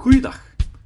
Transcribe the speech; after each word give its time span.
Goeiedag. 0.00 0.40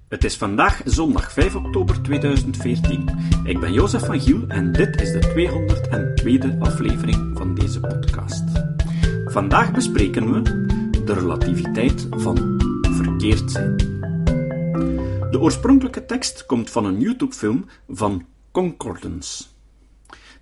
Het 0.09 0.25
is 0.25 0.37
vandaag 0.37 0.81
zondag 0.85 1.33
5 1.33 1.55
oktober 1.55 2.03
2014. 2.03 3.09
Ik 3.45 3.61
ben 3.61 3.73
Jozef 3.73 4.05
van 4.05 4.21
Giel 4.21 4.45
en 4.49 4.73
dit 4.73 5.01
is 5.01 5.13
de 5.13 5.21
202e 5.21 6.59
aflevering 6.59 7.39
van 7.39 7.55
deze 7.55 7.81
podcast. 7.81 8.45
Vandaag 9.25 9.73
bespreken 9.73 10.33
we 10.33 10.43
de 11.05 11.13
relativiteit 11.13 12.07
van 12.11 12.61
verkeerd 12.81 13.51
zijn. 13.51 13.77
De 15.31 15.39
oorspronkelijke 15.41 16.05
tekst 16.07 16.47
komt 16.47 16.71
van 16.71 16.85
een 16.85 17.01
YouTube-film 17.01 17.65
van 17.89 18.27
Concordance. 18.51 19.45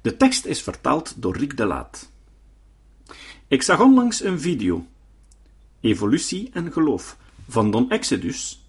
De 0.00 0.16
tekst 0.16 0.44
is 0.44 0.62
vertaald 0.62 1.22
door 1.22 1.36
Rick 1.36 1.56
de 1.56 1.66
Laat. 1.66 2.10
Ik 3.48 3.62
zag 3.62 3.80
onlangs 3.80 4.22
een 4.22 4.40
video, 4.40 4.86
Evolutie 5.80 6.50
en 6.52 6.72
Geloof, 6.72 7.16
van 7.48 7.70
Don 7.70 7.90
Exodus, 7.90 8.61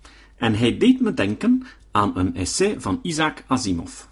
en 0.43 0.55
hij 0.55 0.77
deed 0.77 0.99
me 0.99 1.13
denken 1.13 1.63
aan 1.91 2.17
een 2.17 2.35
essay 2.35 2.81
van 2.81 2.99
Isaac 3.01 3.43
Asimov. 3.47 4.03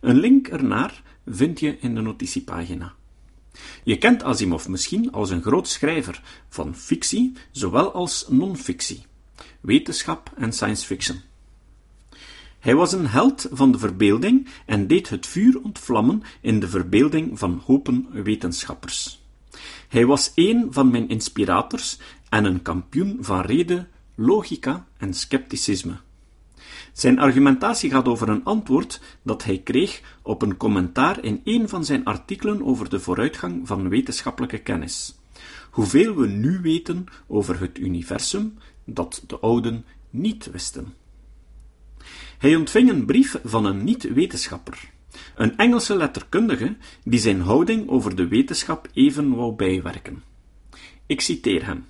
Een 0.00 0.18
link 0.18 0.48
ernaar 0.48 1.02
vind 1.26 1.60
je 1.60 1.78
in 1.80 1.94
de 1.94 2.00
notitiepagina. 2.00 2.94
Je 3.84 3.98
kent 3.98 4.22
Asimov 4.22 4.66
misschien 4.66 5.12
als 5.12 5.30
een 5.30 5.42
groot 5.42 5.68
schrijver 5.68 6.22
van 6.48 6.74
fictie, 6.74 7.32
zowel 7.50 7.92
als 7.92 8.26
non-fictie, 8.28 9.02
wetenschap 9.60 10.32
en 10.36 10.52
science 10.52 10.86
fiction. 10.86 11.20
Hij 12.58 12.74
was 12.74 12.92
een 12.92 13.06
held 13.06 13.48
van 13.50 13.72
de 13.72 13.78
verbeelding 13.78 14.48
en 14.66 14.86
deed 14.86 15.08
het 15.08 15.26
vuur 15.26 15.60
ontvlammen 15.62 16.22
in 16.40 16.60
de 16.60 16.68
verbeelding 16.68 17.38
van 17.38 17.62
hopen 17.64 18.22
wetenschappers. 18.22 19.22
Hij 19.88 20.06
was 20.06 20.32
een 20.34 20.66
van 20.70 20.90
mijn 20.90 21.08
inspirators 21.08 21.98
en 22.28 22.44
een 22.44 22.62
kampioen 22.62 23.18
van 23.20 23.40
reden, 23.40 23.88
logica 24.20 24.86
en 24.96 25.14
scepticisme. 25.14 25.96
Zijn 26.92 27.18
argumentatie 27.18 27.90
gaat 27.90 28.08
over 28.08 28.28
een 28.28 28.44
antwoord 28.44 29.00
dat 29.22 29.44
hij 29.44 29.58
kreeg 29.58 30.02
op 30.22 30.42
een 30.42 30.56
commentaar 30.56 31.24
in 31.24 31.40
een 31.44 31.68
van 31.68 31.84
zijn 31.84 32.04
artikelen 32.04 32.64
over 32.64 32.88
de 32.88 33.00
vooruitgang 33.00 33.66
van 33.66 33.88
wetenschappelijke 33.88 34.58
kennis. 34.58 35.18
Hoeveel 35.70 36.14
we 36.14 36.26
nu 36.26 36.60
weten 36.60 37.06
over 37.26 37.60
het 37.60 37.78
universum 37.78 38.58
dat 38.84 39.22
de 39.26 39.38
ouden 39.38 39.84
niet 40.10 40.50
wisten. 40.50 40.94
Hij 42.38 42.56
ontving 42.56 42.90
een 42.90 43.06
brief 43.06 43.40
van 43.44 43.64
een 43.64 43.84
niet-wetenschapper, 43.84 44.90
een 45.34 45.56
Engelse 45.56 45.96
letterkundige 45.96 46.76
die 47.04 47.20
zijn 47.20 47.40
houding 47.40 47.88
over 47.88 48.16
de 48.16 48.28
wetenschap 48.28 48.88
even 48.92 49.36
wou 49.36 49.54
bijwerken. 49.54 50.22
Ik 51.06 51.20
citeer 51.20 51.66
hem. 51.66 51.84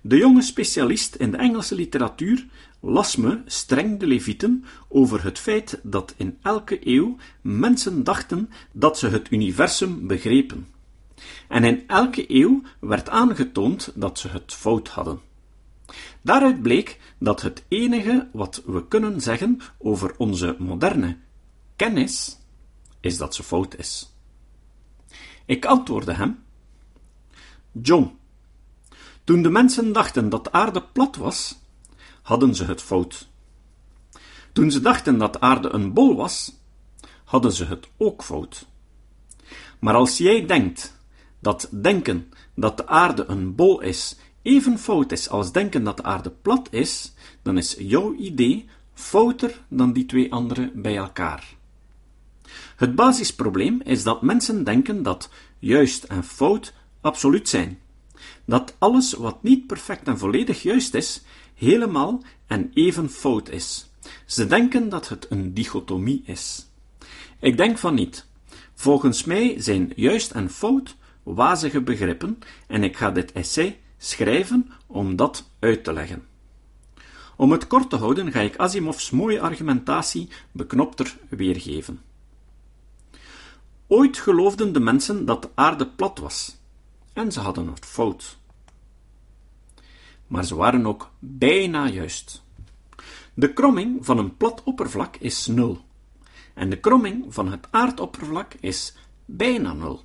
De 0.00 0.16
jonge 0.16 0.42
specialist 0.42 1.14
in 1.14 1.30
de 1.30 1.36
Engelse 1.36 1.74
literatuur 1.74 2.46
las 2.80 3.16
me 3.16 3.42
streng 3.46 3.98
de 3.98 4.06
Levieten 4.06 4.64
over 4.88 5.24
het 5.24 5.38
feit 5.38 5.80
dat 5.82 6.14
in 6.16 6.38
elke 6.42 6.78
eeuw 6.88 7.16
mensen 7.40 8.04
dachten 8.04 8.50
dat 8.72 8.98
ze 8.98 9.08
het 9.08 9.30
universum 9.30 10.06
begrepen. 10.06 10.66
En 11.48 11.64
in 11.64 11.84
elke 11.86 12.24
eeuw 12.34 12.62
werd 12.80 13.08
aangetoond 13.08 13.92
dat 13.94 14.18
ze 14.18 14.28
het 14.28 14.54
fout 14.54 14.88
hadden. 14.88 15.20
Daaruit 16.22 16.62
bleek 16.62 16.98
dat 17.18 17.42
het 17.42 17.64
enige 17.68 18.28
wat 18.32 18.62
we 18.66 18.88
kunnen 18.88 19.20
zeggen 19.20 19.60
over 19.78 20.14
onze 20.16 20.56
moderne 20.58 21.16
kennis 21.76 22.38
is 23.00 23.16
dat 23.16 23.34
ze 23.34 23.42
fout 23.42 23.76
is. 23.76 24.12
Ik 25.44 25.64
antwoordde 25.64 26.12
hem: 26.12 26.38
John, 27.82 28.18
toen 29.28 29.42
de 29.42 29.50
mensen 29.50 29.92
dachten 29.92 30.28
dat 30.28 30.44
de 30.44 30.52
aarde 30.52 30.82
plat 30.92 31.16
was, 31.16 31.58
hadden 32.22 32.54
ze 32.54 32.64
het 32.64 32.82
fout. 32.82 33.28
Toen 34.52 34.70
ze 34.70 34.80
dachten 34.80 35.18
dat 35.18 35.32
de 35.32 35.40
aarde 35.40 35.68
een 35.68 35.92
bol 35.92 36.16
was, 36.16 36.54
hadden 37.24 37.52
ze 37.52 37.64
het 37.64 37.88
ook 37.96 38.22
fout. 38.22 38.66
Maar 39.78 39.94
als 39.94 40.18
jij 40.18 40.46
denkt 40.46 40.96
dat 41.38 41.68
denken 41.70 42.32
dat 42.54 42.76
de 42.76 42.86
aarde 42.86 43.24
een 43.26 43.54
bol 43.54 43.80
is 43.80 44.16
even 44.42 44.78
fout 44.78 45.12
is 45.12 45.28
als 45.28 45.52
denken 45.52 45.84
dat 45.84 45.96
de 45.96 46.02
aarde 46.02 46.30
plat 46.30 46.68
is, 46.70 47.12
dan 47.42 47.58
is 47.58 47.76
jouw 47.78 48.14
idee 48.14 48.68
fouter 48.94 49.64
dan 49.68 49.92
die 49.92 50.06
twee 50.06 50.32
andere 50.32 50.70
bij 50.74 50.96
elkaar. 50.96 51.56
Het 52.76 52.94
basisprobleem 52.94 53.80
is 53.80 54.02
dat 54.02 54.22
mensen 54.22 54.64
denken 54.64 55.02
dat 55.02 55.30
juist 55.58 56.04
en 56.04 56.24
fout 56.24 56.72
absoluut 57.00 57.48
zijn. 57.48 57.78
Dat 58.44 58.74
alles 58.78 59.12
wat 59.12 59.42
niet 59.42 59.66
perfect 59.66 60.06
en 60.06 60.18
volledig 60.18 60.62
juist 60.62 60.94
is, 60.94 61.22
helemaal 61.54 62.22
en 62.46 62.70
even 62.74 63.10
fout 63.10 63.48
is. 63.48 63.90
Ze 64.26 64.46
denken 64.46 64.88
dat 64.88 65.08
het 65.08 65.26
een 65.30 65.54
dichotomie 65.54 66.22
is. 66.24 66.66
Ik 67.40 67.56
denk 67.56 67.78
van 67.78 67.94
niet. 67.94 68.26
Volgens 68.74 69.24
mij 69.24 69.54
zijn 69.58 69.92
juist 69.96 70.30
en 70.30 70.50
fout 70.50 70.96
wazige 71.22 71.80
begrippen 71.80 72.38
en 72.66 72.84
ik 72.84 72.96
ga 72.96 73.10
dit 73.10 73.32
essay 73.32 73.78
schrijven 73.98 74.70
om 74.86 75.16
dat 75.16 75.50
uit 75.58 75.84
te 75.84 75.92
leggen. 75.92 76.26
Om 77.36 77.52
het 77.52 77.66
kort 77.66 77.90
te 77.90 77.96
houden 77.96 78.32
ga 78.32 78.40
ik 78.40 78.56
Asimovs 78.56 79.10
mooie 79.10 79.40
argumentatie 79.40 80.28
beknopter 80.52 81.16
weergeven. 81.28 82.00
Ooit 83.86 84.18
geloofden 84.18 84.72
de 84.72 84.80
mensen 84.80 85.24
dat 85.24 85.42
de 85.42 85.48
aarde 85.54 85.86
plat 85.86 86.18
was, 86.18 86.56
en 87.18 87.32
ze 87.32 87.40
hadden 87.40 87.66
het 87.66 87.84
fout. 87.84 88.38
Maar 90.26 90.44
ze 90.44 90.54
waren 90.54 90.86
ook 90.86 91.10
bijna 91.18 91.88
juist. 91.88 92.42
De 93.34 93.52
kromming 93.52 94.04
van 94.04 94.18
een 94.18 94.36
plat 94.36 94.62
oppervlak 94.64 95.16
is 95.16 95.46
nul, 95.46 95.84
en 96.54 96.70
de 96.70 96.78
kromming 96.78 97.34
van 97.34 97.50
het 97.50 97.66
aardoppervlak 97.70 98.54
is 98.60 98.94
bijna 99.24 99.72
nul, 99.72 100.04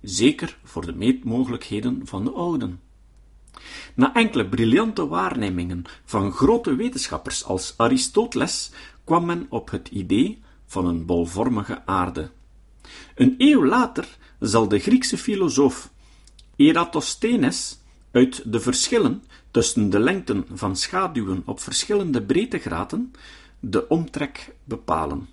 zeker 0.00 0.58
voor 0.64 0.86
de 0.86 0.94
meetmogelijkheden 0.94 2.00
van 2.04 2.24
de 2.24 2.30
ouden. 2.30 2.80
Na 3.94 4.14
enkele 4.14 4.48
briljante 4.48 5.06
waarnemingen 5.06 5.84
van 6.04 6.32
grote 6.32 6.74
wetenschappers 6.74 7.44
als 7.44 7.74
Aristoteles 7.76 8.70
kwam 9.04 9.24
men 9.24 9.46
op 9.48 9.70
het 9.70 9.88
idee 9.88 10.42
van 10.66 10.86
een 10.86 11.06
bolvormige 11.06 11.86
aarde. 11.86 12.30
Een 13.14 13.34
eeuw 13.38 13.64
later 13.64 14.18
zal 14.38 14.68
de 14.68 14.78
Griekse 14.78 15.18
filosoof 15.18 15.90
Eratosthenes 16.56 17.78
uit 18.10 18.52
de 18.52 18.60
verschillen 18.60 19.22
tussen 19.50 19.90
de 19.90 19.98
lengten 19.98 20.46
van 20.52 20.76
schaduwen 20.76 21.42
op 21.46 21.60
verschillende 21.60 22.22
breedtegraden 22.22 23.12
de 23.60 23.88
omtrek 23.88 24.54
bepalen. 24.64 25.28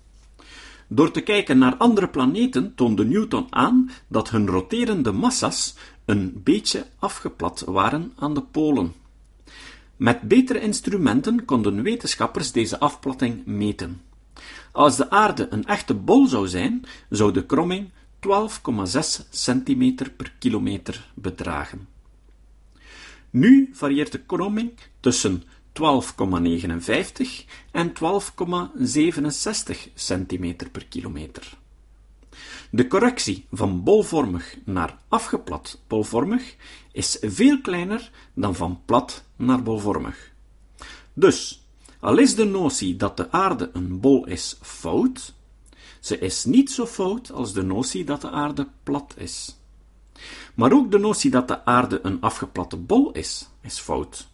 Door 0.88 1.10
te 1.10 1.20
kijken 1.20 1.58
naar 1.58 1.76
andere 1.76 2.08
planeten 2.08 2.74
toonde 2.74 3.04
Newton 3.04 3.46
aan 3.50 3.90
dat 4.08 4.30
hun 4.30 4.46
roterende 4.46 5.12
massa's 5.12 5.74
een 6.04 6.40
beetje 6.44 6.86
afgeplat 6.98 7.64
waren 7.66 8.12
aan 8.18 8.34
de 8.34 8.42
polen. 8.42 8.92
Met 9.96 10.20
betere 10.20 10.60
instrumenten 10.60 11.44
konden 11.44 11.82
wetenschappers 11.82 12.52
deze 12.52 12.78
afplatting 12.78 13.46
meten. 13.46 14.00
Als 14.72 14.96
de 14.96 15.10
aarde 15.10 15.46
een 15.50 15.66
echte 15.66 15.94
bol 15.94 16.26
zou 16.26 16.48
zijn, 16.48 16.84
zou 17.10 17.32
de 17.32 17.46
kromming 17.46 17.90
12,6 18.20 19.28
cm 19.30 19.94
per 20.16 20.32
kilometer 20.38 21.10
bedragen. 21.14 21.88
Nu 23.30 23.70
varieert 23.72 24.12
de 24.12 24.20
kromming 24.20 24.72
tussen 25.00 25.42
12,59 25.42 25.44
en 27.70 27.92
12,67 27.92 27.94
cm 29.94 30.54
per 30.72 30.86
kilometer. 30.88 31.60
De 32.70 32.86
correctie 32.86 33.46
van 33.50 33.82
bolvormig 33.82 34.56
naar 34.64 34.98
afgeplat 35.08 35.80
bolvormig 35.86 36.56
is 36.92 37.18
veel 37.20 37.60
kleiner 37.60 38.10
dan 38.34 38.54
van 38.54 38.80
plat 38.84 39.24
naar 39.36 39.62
bolvormig. 39.62 40.32
Dus 41.12 41.61
al 42.02 42.18
is 42.18 42.34
de 42.34 42.44
notie 42.44 42.96
dat 42.96 43.16
de 43.16 43.30
aarde 43.30 43.70
een 43.72 44.00
bol 44.00 44.26
is 44.26 44.58
fout, 44.60 45.34
ze 46.00 46.18
is 46.18 46.44
niet 46.44 46.70
zo 46.70 46.86
fout 46.86 47.32
als 47.32 47.52
de 47.52 47.62
notie 47.62 48.04
dat 48.04 48.20
de 48.20 48.30
aarde 48.30 48.68
plat 48.82 49.14
is. 49.16 49.56
Maar 50.54 50.72
ook 50.72 50.90
de 50.90 50.98
notie 50.98 51.30
dat 51.30 51.48
de 51.48 51.64
aarde 51.64 52.00
een 52.02 52.20
afgeplatte 52.20 52.76
bol 52.76 53.12
is, 53.12 53.48
is 53.60 53.78
fout. 53.78 54.28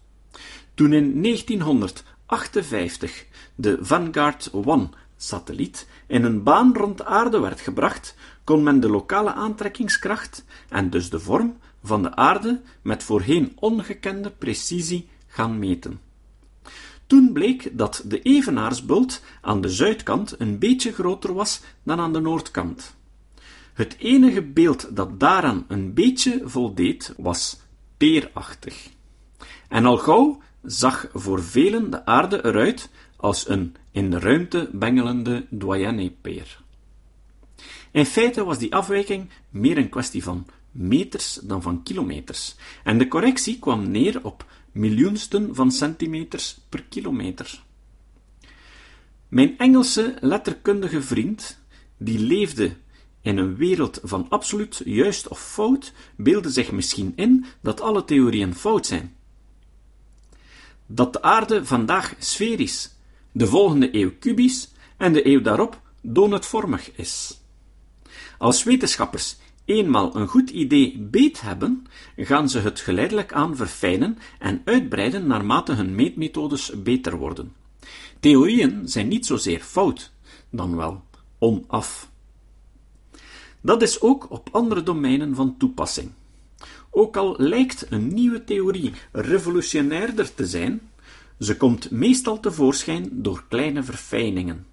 Toen 0.74 0.92
in 0.92 1.22
1900 1.22 2.04
1958 2.28 3.26
de 3.54 3.78
Vanguard 3.80 4.50
1-satelliet 4.50 5.86
in 6.06 6.24
een 6.24 6.42
baan 6.42 6.74
rond 6.74 6.98
de 6.98 7.04
aarde 7.04 7.40
werd 7.40 7.60
gebracht, 7.60 8.14
kon 8.44 8.62
men 8.62 8.80
de 8.80 8.88
lokale 8.88 9.32
aantrekkingskracht 9.32 10.44
en 10.68 10.90
dus 10.90 11.10
de 11.10 11.20
vorm 11.20 11.56
van 11.82 12.02
de 12.02 12.16
aarde 12.16 12.60
met 12.82 13.02
voorheen 13.02 13.52
ongekende 13.54 14.30
precisie 14.30 15.08
gaan 15.26 15.58
meten. 15.58 16.00
Toen 17.08 17.32
bleek 17.32 17.70
dat 17.72 18.02
de 18.04 18.22
evenaarsbult 18.22 19.22
aan 19.40 19.60
de 19.60 19.68
zuidkant 19.68 20.34
een 20.38 20.58
beetje 20.58 20.92
groter 20.92 21.34
was 21.34 21.60
dan 21.82 22.00
aan 22.00 22.12
de 22.12 22.20
noordkant. 22.20 22.96
Het 23.74 23.96
enige 23.98 24.42
beeld 24.42 24.96
dat 24.96 25.20
daaraan 25.20 25.64
een 25.68 25.94
beetje 25.94 26.40
voldeed 26.44 27.14
was 27.16 27.60
peerachtig. 27.96 28.88
En 29.68 29.84
al 29.84 29.96
gauw 29.96 30.42
zag 30.62 31.08
voor 31.12 31.42
velen 31.42 31.90
de 31.90 32.04
aarde 32.04 32.44
eruit 32.44 32.90
als 33.16 33.48
een 33.48 33.76
in 33.90 34.10
de 34.10 34.18
ruimte 34.18 34.68
bengelende 34.72 35.46
Doyenne-peer. 35.50 36.60
In 37.90 38.06
feite 38.06 38.44
was 38.44 38.58
die 38.58 38.74
afwijking 38.74 39.28
meer 39.50 39.78
een 39.78 39.88
kwestie 39.88 40.22
van 40.22 40.46
meters 40.70 41.34
dan 41.42 41.62
van 41.62 41.82
kilometers, 41.82 42.56
en 42.84 42.98
de 42.98 43.08
correctie 43.08 43.58
kwam 43.58 43.90
neer 43.90 44.24
op 44.24 44.44
miljoensten 44.78 45.54
van 45.54 45.72
centimeters 45.72 46.58
per 46.68 46.82
kilometer. 46.82 47.62
Mijn 49.28 49.58
Engelse 49.58 50.16
letterkundige 50.20 51.02
vriend, 51.02 51.58
die 51.96 52.18
leefde 52.18 52.76
in 53.20 53.36
een 53.38 53.56
wereld 53.56 54.00
van 54.02 54.26
absoluut 54.28 54.82
juist 54.84 55.28
of 55.28 55.40
fout, 55.40 55.92
beelde 56.16 56.50
zich 56.50 56.72
misschien 56.72 57.12
in 57.16 57.44
dat 57.60 57.80
alle 57.80 58.04
theorieën 58.04 58.54
fout 58.54 58.86
zijn. 58.86 59.16
Dat 60.86 61.12
de 61.12 61.22
aarde 61.22 61.64
vandaag 61.64 62.14
sferisch, 62.18 62.94
de 63.32 63.46
volgende 63.46 63.94
eeuw 63.94 64.12
kubisch 64.18 64.68
en 64.96 65.12
de 65.12 65.26
eeuw 65.26 65.40
daarop 65.40 65.80
donutvormig 66.00 66.96
is. 66.96 67.40
Als 68.38 68.62
wetenschappers 68.62 69.36
eenmaal 69.68 70.16
een 70.16 70.26
goed 70.26 70.50
idee 70.50 70.98
beet 70.98 71.40
hebben, 71.40 71.86
gaan 72.16 72.48
ze 72.48 72.58
het 72.58 72.80
geleidelijk 72.80 73.32
aan 73.32 73.56
verfijnen 73.56 74.18
en 74.38 74.62
uitbreiden 74.64 75.26
naarmate 75.26 75.72
hun 75.72 75.94
meetmethodes 75.94 76.82
beter 76.82 77.16
worden. 77.16 77.52
Theorieën 78.20 78.88
zijn 78.88 79.08
niet 79.08 79.26
zozeer 79.26 79.60
fout, 79.60 80.12
dan 80.50 80.76
wel 80.76 81.02
onaf. 81.38 82.10
Dat 83.60 83.82
is 83.82 84.00
ook 84.00 84.30
op 84.30 84.48
andere 84.52 84.82
domeinen 84.82 85.34
van 85.34 85.56
toepassing. 85.58 86.10
Ook 86.90 87.16
al 87.16 87.34
lijkt 87.38 87.86
een 87.90 88.14
nieuwe 88.14 88.44
theorie 88.44 88.92
revolutionairder 89.12 90.34
te 90.34 90.46
zijn, 90.46 90.80
ze 91.38 91.56
komt 91.56 91.90
meestal 91.90 92.40
tevoorschijn 92.40 93.08
door 93.12 93.44
kleine 93.48 93.82
verfijningen. 93.82 94.66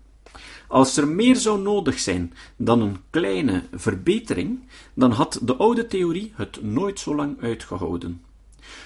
Als 0.68 0.98
er 0.98 1.08
meer 1.08 1.36
zou 1.36 1.62
nodig 1.62 2.00
zijn 2.00 2.34
dan 2.58 2.82
een 2.82 2.98
kleine 3.10 3.64
verbetering, 3.74 4.60
dan 4.94 5.12
had 5.12 5.40
de 5.42 5.56
oude 5.56 5.88
theorie 5.88 6.32
het 6.36 6.64
nooit 6.64 7.00
zo 7.00 7.16
lang 7.16 7.42
uitgehouden. 7.42 8.22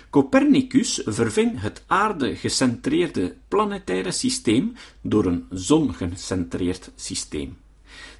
Copernicus 0.09 1.01
verving 1.05 1.61
het 1.61 1.83
aarde-gecentreerde 1.87 3.35
planetaire 3.47 4.11
systeem 4.11 4.73
door 5.01 5.25
een 5.25 5.45
zon-gecentreerd 5.49 6.91
systeem. 6.95 7.57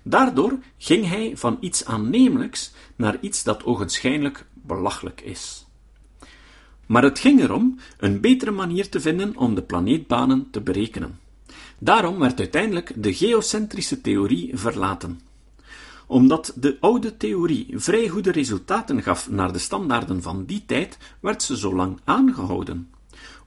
Daardoor 0.02 0.60
ging 0.78 1.08
hij 1.08 1.38
van 1.38 1.58
iets 1.60 1.86
aannemelijks 1.86 2.72
naar 2.96 3.18
iets 3.22 3.44
dat 3.44 3.64
ogenschijnlijk 3.64 4.46
belachelijk 4.54 5.22
is. 5.22 5.66
Maar 6.86 7.04
het 7.04 7.20
ging 7.20 7.40
erom 7.40 7.80
een 7.98 8.22
betere 8.22 8.52
manier 8.52 8.90
te 8.90 9.00
vinden 9.00 9.38
om 9.38 9.56
de 9.56 9.62
planeetbanen 9.62 10.48
te 10.52 10.62
berekenen. 10.62 11.20
Daarom 11.80 12.20
werd 12.20 12.40
uiteindelijk 12.40 12.92
de 12.96 13.14
geocentrische 13.14 14.02
theorie 14.02 14.58
verlaten. 14.58 15.20
Omdat 16.08 16.54
de 16.56 16.78
oude 16.80 17.18
theorie 17.18 17.68
vrij 17.74 18.08
goede 18.08 18.32
resultaten 18.32 19.04
gaf 19.04 19.30
naar 19.30 19.54
de 19.54 19.60
standaarden 19.60 20.22
van 20.22 20.46
die 20.46 20.64
tijd, 20.66 20.98
werd 21.20 21.44
ze 21.44 21.58
zo 21.58 21.76
lang 21.76 22.00
aangehouden. 22.04 22.90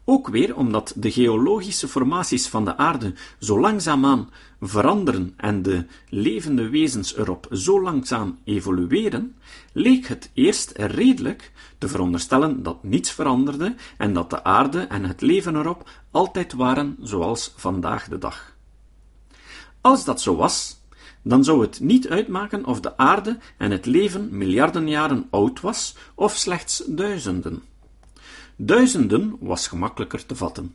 Ook 0.05 0.29
weer 0.29 0.57
omdat 0.57 0.93
de 0.97 1.11
geologische 1.11 1.89
formaties 1.89 2.49
van 2.49 2.65
de 2.65 2.77
aarde 2.77 3.15
zo 3.39 3.61
langzaamaan 3.61 4.31
veranderen 4.61 5.35
en 5.37 5.63
de 5.63 5.87
levende 6.09 6.69
wezens 6.69 7.17
erop 7.17 7.47
zo 7.51 7.83
langzaam 7.83 8.39
evolueren, 8.45 9.37
leek 9.73 10.07
het 10.07 10.31
eerst 10.35 10.73
redelijk 10.77 11.53
te 11.79 11.89
veronderstellen 11.89 12.63
dat 12.63 12.83
niets 12.83 13.11
veranderde 13.11 13.75
en 13.97 14.13
dat 14.13 14.31
de 14.31 14.45
aarde 14.45 14.81
en 14.81 15.05
het 15.05 15.21
leven 15.21 15.57
erop 15.57 15.91
altijd 16.11 16.53
waren 16.53 16.97
zoals 17.01 17.53
vandaag 17.57 18.09
de 18.09 18.19
dag. 18.19 18.57
Als 19.81 20.05
dat 20.05 20.21
zo 20.21 20.37
was, 20.37 20.81
dan 21.23 21.45
zou 21.45 21.61
het 21.61 21.81
niet 21.81 22.09
uitmaken 22.09 22.65
of 22.65 22.81
de 22.81 22.97
aarde 22.97 23.39
en 23.59 23.71
het 23.71 23.87
leven 23.87 24.37
miljarden 24.37 24.89
jaren 24.89 25.27
oud 25.31 25.61
was 25.61 25.97
of 26.15 26.37
slechts 26.37 26.83
duizenden. 26.87 27.63
Duizenden 28.65 29.37
was 29.41 29.69
gemakkelijker 29.69 30.27
te 30.27 30.37
vatten. 30.37 30.75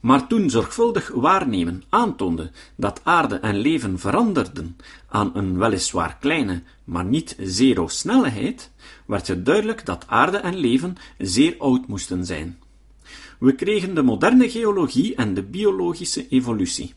Maar 0.00 0.26
toen 0.26 0.50
zorgvuldig 0.50 1.08
waarnemen 1.08 1.82
aantoonde 1.88 2.50
dat 2.76 3.00
aarde 3.02 3.34
en 3.34 3.56
leven 3.56 3.98
veranderden 3.98 4.76
aan 5.08 5.30
een 5.34 5.58
weliswaar 5.58 6.16
kleine, 6.20 6.62
maar 6.84 7.04
niet 7.04 7.36
zero 7.40 7.88
snelheid, 7.88 8.70
werd 9.06 9.26
het 9.26 9.46
duidelijk 9.46 9.86
dat 9.86 10.04
aarde 10.06 10.36
en 10.36 10.56
leven 10.56 10.96
zeer 11.18 11.54
oud 11.58 11.86
moesten 11.86 12.24
zijn. 12.24 12.58
We 13.38 13.54
kregen 13.54 13.94
de 13.94 14.02
moderne 14.02 14.50
geologie 14.50 15.14
en 15.14 15.34
de 15.34 15.42
biologische 15.42 16.28
evolutie. 16.28 16.94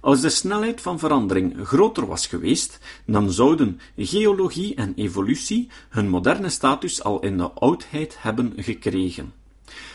Als 0.00 0.20
de 0.20 0.30
snelheid 0.30 0.80
van 0.80 0.98
verandering 0.98 1.66
groter 1.66 2.06
was 2.06 2.26
geweest, 2.26 2.78
dan 3.06 3.32
zouden 3.32 3.80
geologie 3.96 4.74
en 4.74 4.92
evolutie 4.96 5.68
hun 5.88 6.08
moderne 6.08 6.48
status 6.48 7.02
al 7.02 7.20
in 7.20 7.36
de 7.36 7.50
oudheid 7.50 8.16
hebben 8.18 8.52
gekregen. 8.56 9.32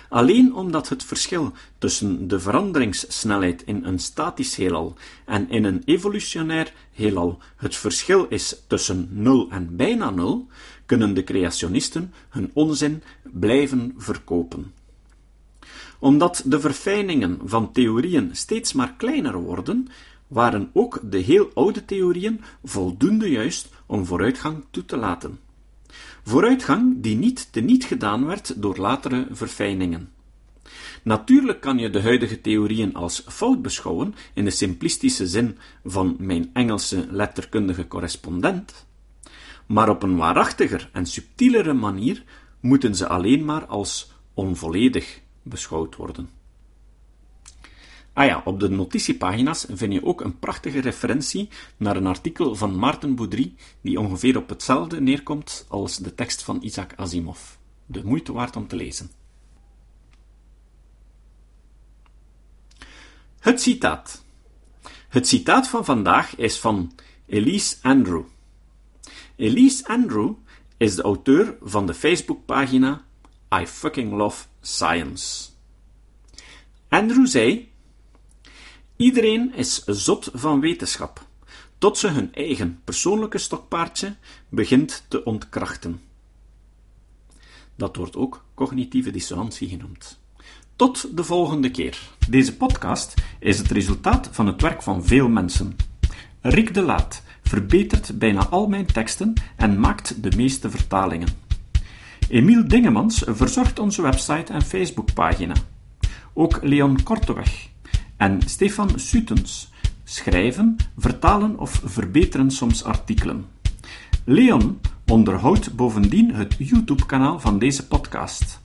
Alleen 0.09 0.55
omdat 0.55 0.89
het 0.89 1.03
verschil 1.03 1.51
tussen 1.77 2.27
de 2.27 2.39
veranderingssnelheid 2.39 3.63
in 3.65 3.83
een 3.83 3.99
statisch 3.99 4.55
heelal 4.55 4.95
en 5.25 5.49
in 5.49 5.63
een 5.63 5.81
evolutionair 5.85 6.73
heelal 6.91 7.37
het 7.55 7.75
verschil 7.75 8.25
is 8.29 8.55
tussen 8.67 9.07
nul 9.11 9.47
en 9.49 9.75
bijna 9.75 10.09
nul, 10.09 10.47
kunnen 10.85 11.13
de 11.13 11.23
creationisten 11.23 12.13
hun 12.29 12.51
onzin 12.53 13.03
blijven 13.23 13.93
verkopen 13.97 14.73
omdat 16.00 16.44
de 16.45 16.59
verfijningen 16.59 17.39
van 17.44 17.71
theorieën 17.71 18.30
steeds 18.33 18.74
maar 18.74 18.94
kleiner 18.97 19.36
worden, 19.41 19.88
waren 20.27 20.69
ook 20.74 21.00
de 21.03 21.17
heel 21.17 21.51
oude 21.53 21.86
theorieën 21.86 22.41
voldoende 22.63 23.29
juist 23.29 23.69
om 23.86 24.05
vooruitgang 24.05 24.63
toe 24.72 24.86
te 24.86 24.98
laten. 24.98 25.39
Vooruitgang 26.24 27.01
die 27.01 27.15
niet 27.15 27.48
teniet 27.51 27.84
gedaan 27.84 28.25
werd 28.25 28.62
door 28.62 28.77
latere 28.77 29.27
verfijningen. 29.31 30.10
Natuurlijk 31.03 31.62
kan 31.62 31.77
je 31.77 31.89
de 31.89 32.01
huidige 32.01 32.41
theorieën 32.41 32.93
als 32.93 33.24
fout 33.27 33.62
beschouwen 33.62 34.15
in 34.34 34.46
de 34.46 34.51
simplistische 34.51 35.27
zin 35.27 35.58
van 35.84 36.15
mijn 36.19 36.50
Engelse 36.53 37.08
letterkundige 37.10 37.88
correspondent, 37.88 38.86
maar 39.65 39.89
op 39.89 40.03
een 40.03 40.15
waarachtiger 40.15 40.89
en 40.93 41.05
subtielere 41.05 41.74
manier 41.74 42.24
moeten 42.60 42.96
ze 42.96 43.08
alleen 43.08 43.46
maar 43.46 43.65
als 43.65 44.12
onvolledig 44.34 45.22
beschouwd 45.45 45.95
worden. 45.95 46.29
Ah 48.13 48.25
ja, 48.25 48.41
op 48.45 48.59
de 48.59 48.69
notitiepagina's 48.69 49.65
vind 49.69 49.93
je 49.93 50.05
ook 50.05 50.21
een 50.21 50.39
prachtige 50.39 50.79
referentie 50.79 51.49
naar 51.77 51.95
een 51.95 52.07
artikel 52.07 52.55
van 52.55 52.79
Maarten 52.79 53.15
Boudry, 53.15 53.55
die 53.81 53.99
ongeveer 53.99 54.37
op 54.37 54.49
hetzelfde 54.49 55.01
neerkomt 55.01 55.65
als 55.69 55.97
de 55.97 56.15
tekst 56.15 56.43
van 56.43 56.61
Isaac 56.61 56.93
Asimov. 56.95 57.39
De 57.85 58.05
moeite 58.05 58.33
waard 58.33 58.55
om 58.55 58.67
te 58.67 58.75
lezen. 58.75 59.11
Het 63.39 63.61
citaat. 63.61 64.23
Het 65.09 65.27
citaat 65.27 65.67
van 65.67 65.85
vandaag 65.85 66.35
is 66.35 66.59
van 66.59 66.91
Elise 67.25 67.75
Andrew. 67.81 68.23
Elise 69.35 69.87
Andrew 69.87 70.33
is 70.77 70.95
de 70.95 71.01
auteur 71.01 71.57
van 71.61 71.85
de 71.85 71.93
Facebookpagina 71.93 73.05
I 73.61 73.67
fucking 73.67 74.13
love 74.13 74.45
science. 74.65 75.50
Andrew 76.89 77.27
zei: 77.27 77.72
Iedereen 78.95 79.53
is 79.53 79.84
zot 79.86 80.29
van 80.34 80.60
wetenschap, 80.60 81.25
tot 81.77 81.98
ze 81.98 82.07
hun 82.07 82.34
eigen 82.34 82.81
persoonlijke 82.84 83.38
stokpaardje 83.38 84.15
begint 84.50 85.05
te 85.07 85.24
ontkrachten. 85.24 86.01
Dat 87.75 87.95
wordt 87.95 88.15
ook 88.15 88.45
cognitieve 88.53 89.12
dissonantie 89.12 89.69
genoemd. 89.69 90.19
Tot 90.75 91.17
de 91.17 91.24
volgende 91.24 91.72
keer. 91.72 92.00
Deze 92.29 92.57
podcast 92.57 93.13
is 93.39 93.57
het 93.57 93.72
resultaat 93.72 94.29
van 94.31 94.48
het 94.48 94.62
werk 94.62 94.84
van 94.84 95.05
veel 95.05 95.29
mensen. 95.29 95.75
Rick 96.41 96.74
de 96.74 96.81
Laat 96.81 97.24
verbetert 97.43 98.19
bijna 98.19 98.48
al 98.48 98.67
mijn 98.67 98.86
teksten 98.86 99.34
en 99.55 99.79
maakt 99.79 100.24
de 100.24 100.31
meeste 100.36 100.69
vertalingen. 100.69 101.44
Emiel 102.29 102.67
Dingemans 102.67 103.24
verzorgt 103.27 103.79
onze 103.79 104.01
website 104.01 104.53
en 104.53 104.62
Facebookpagina. 104.62 105.53
ook 106.34 106.60
Leon 106.62 107.03
Korteweg 107.03 107.70
en 108.17 108.41
Stefan 108.46 108.89
Sutens 108.96 109.72
schrijven, 110.03 110.75
vertalen 110.98 111.60
of 111.60 111.82
verbeteren 111.84 112.51
soms 112.51 112.84
artikelen. 112.84 113.46
Leon 114.24 114.79
onderhoudt 115.08 115.75
bovendien 115.75 116.34
het 116.34 116.55
YouTube-kanaal 116.58 117.39
van 117.39 117.60
deze 117.60 117.88
podcast. 117.88 118.62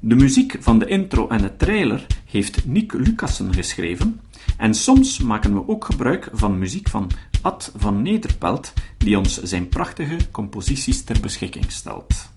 De 0.00 0.14
muziek 0.14 0.56
van 0.60 0.78
de 0.78 0.86
intro 0.86 1.28
en 1.28 1.42
de 1.42 1.56
trailer 1.56 2.06
heeft 2.24 2.66
Nick 2.66 2.92
Lucassen 2.92 3.54
geschreven 3.54 4.20
en 4.56 4.74
soms 4.74 5.18
maken 5.18 5.54
we 5.54 5.68
ook 5.68 5.84
gebruik 5.84 6.28
van 6.32 6.58
muziek 6.58 6.88
van 6.88 7.10
Ad 7.42 7.72
van 7.76 8.02
Nederpelt, 8.02 8.72
die 8.98 9.18
ons 9.18 9.42
zijn 9.42 9.68
prachtige 9.68 10.16
composities 10.30 11.04
ter 11.04 11.20
beschikking 11.20 11.72
stelt. 11.72 12.36